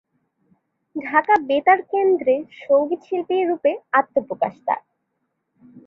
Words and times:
ঢাকা 0.95 1.33
বেতার 1.47 1.79
কেন্দ্রের 1.91 2.43
সংগীত 2.61 3.01
শিল্পী 3.07 3.37
রূপে 3.43 3.71
আত্মপ্রকাশ 3.99 4.53
তার। 4.65 4.81